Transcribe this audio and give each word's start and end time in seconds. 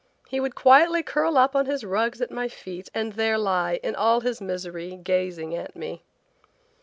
He 0.29 0.39
would 0.39 0.55
quietly 0.55 1.03
curl 1.03 1.37
up 1.37 1.55
on 1.55 1.67
his 1.67 1.83
rugs 1.83 2.23
at 2.23 2.31
my 2.31 2.47
feet 2.47 2.89
and 2.91 3.13
there 3.13 3.37
lie, 3.37 3.79
in 3.83 3.93
all 3.93 4.21
his 4.21 4.41
misery, 4.41 4.95
gazing 4.95 5.53
at 5.55 5.75
me. 5.75 6.01